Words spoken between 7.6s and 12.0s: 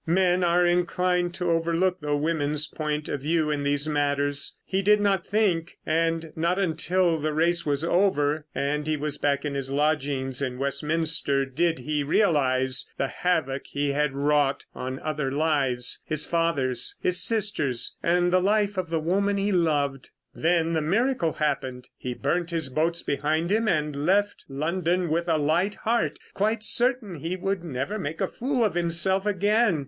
was over and he was back in his lodgings in Westminster did